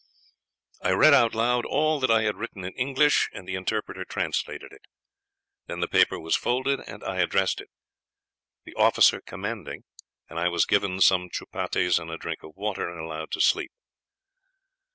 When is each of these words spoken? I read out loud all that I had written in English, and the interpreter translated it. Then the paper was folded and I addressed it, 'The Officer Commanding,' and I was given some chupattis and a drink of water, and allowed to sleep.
I 0.81 0.93
read 0.93 1.13
out 1.13 1.35
loud 1.35 1.63
all 1.63 1.99
that 1.99 2.09
I 2.09 2.23
had 2.23 2.35
written 2.35 2.65
in 2.65 2.73
English, 2.73 3.29
and 3.33 3.47
the 3.47 3.53
interpreter 3.53 4.03
translated 4.03 4.71
it. 4.73 4.87
Then 5.67 5.79
the 5.79 5.87
paper 5.87 6.19
was 6.19 6.35
folded 6.35 6.79
and 6.87 7.03
I 7.03 7.17
addressed 7.17 7.61
it, 7.61 7.69
'The 8.65 8.73
Officer 8.73 9.21
Commanding,' 9.21 9.83
and 10.27 10.39
I 10.39 10.47
was 10.47 10.65
given 10.65 11.01
some 11.01 11.29
chupattis 11.29 11.99
and 11.99 12.09
a 12.09 12.17
drink 12.17 12.41
of 12.41 12.55
water, 12.55 12.89
and 12.89 12.99
allowed 12.99 13.29
to 13.33 13.41
sleep. 13.41 13.71